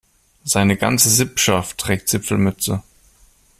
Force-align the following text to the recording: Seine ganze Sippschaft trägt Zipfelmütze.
Seine 0.43 0.77
ganze 0.77 1.11
Sippschaft 1.11 1.77
trägt 1.77 2.09
Zipfelmütze. 2.09 2.81